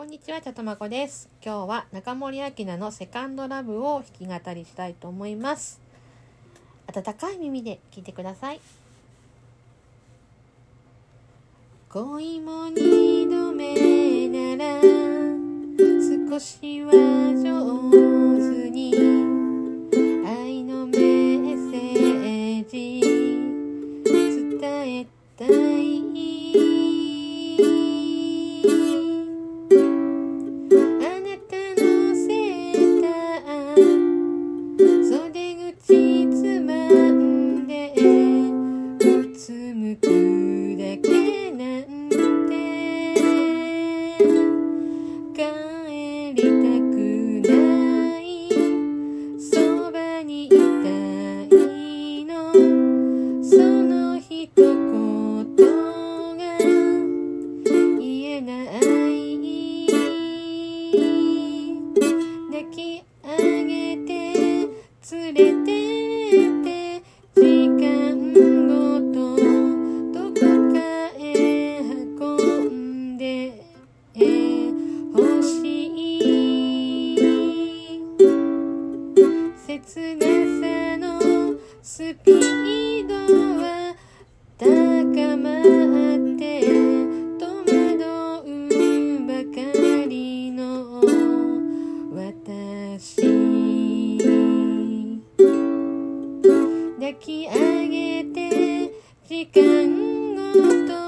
[0.00, 1.28] こんにちは、ちゃとまこです。
[1.44, 5.78] 今日は中森明菜のセカンドラブを弾き語りしたいと思います。
[6.86, 8.62] 温かい耳で聞いてください。
[11.90, 14.80] 恋も二度目なら
[16.30, 16.92] 少しは
[17.36, 17.90] 上
[18.40, 18.94] 手に
[20.26, 23.02] 愛のメッセージ
[24.58, 25.06] 伝え
[25.36, 26.00] たい
[33.80, 34.09] you.
[81.82, 83.14] スピード
[83.58, 83.96] は
[84.58, 84.66] 高
[85.38, 86.60] まって
[87.38, 89.56] 戸惑うばか
[90.06, 91.00] りの
[92.14, 93.16] 私。
[96.98, 98.92] 抱き上げて
[99.26, 100.99] 時間ごと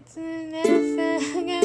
[0.00, 0.20] 切
[0.52, 0.68] なさ
[1.42, 1.60] が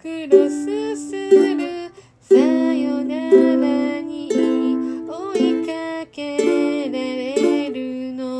[0.00, 8.38] クロスするさよならに追いかけられるの。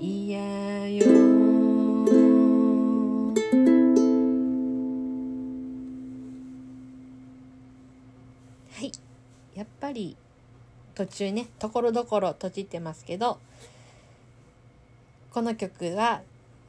[0.00, 1.06] 嫌よ。
[8.72, 8.90] はい。
[9.54, 10.16] やっぱり
[10.96, 13.38] 途中ねところどころ閉じてますけど
[15.30, 16.22] この曲は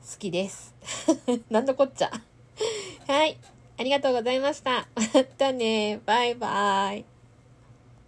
[0.04, 0.76] 好きです。
[1.50, 2.12] なんのこっちゃ。
[3.08, 3.38] はい。
[3.78, 4.88] ありがとうございました。
[4.96, 6.02] またね。
[6.06, 7.13] バイバイ。